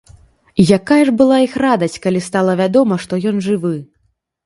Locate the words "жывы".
3.53-3.77